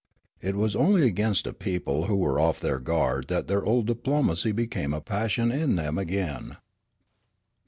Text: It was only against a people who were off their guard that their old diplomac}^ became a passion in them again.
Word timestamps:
It 0.41 0.55
was 0.55 0.75
only 0.75 1.05
against 1.05 1.45
a 1.45 1.53
people 1.53 2.05
who 2.07 2.15
were 2.15 2.39
off 2.39 2.59
their 2.59 2.79
guard 2.79 3.27
that 3.27 3.45
their 3.47 3.63
old 3.63 3.85
diplomac}^ 3.85 4.55
became 4.55 4.95
a 4.95 4.99
passion 4.99 5.51
in 5.51 5.75
them 5.75 5.99
again. 5.99 6.57